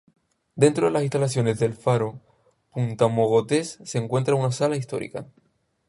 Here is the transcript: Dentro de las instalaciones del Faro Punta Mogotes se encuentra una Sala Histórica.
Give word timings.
Dentro 0.55 0.87
de 0.87 0.91
las 0.93 1.03
instalaciones 1.03 1.59
del 1.59 1.75
Faro 1.75 2.19
Punta 2.73 3.07
Mogotes 3.07 3.77
se 3.85 3.99
encuentra 3.99 4.33
una 4.33 4.51
Sala 4.51 4.75
Histórica. 4.75 5.27